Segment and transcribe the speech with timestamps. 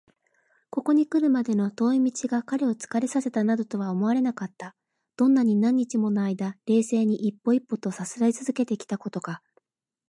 [0.71, 4.75] ここにくるまでの遠い道が彼を疲れさせたなどとは思われなかった。
[5.15, 9.43] どんなに何日ものあいだ、冷静に一歩一歩とさすらいつづけてきたことか！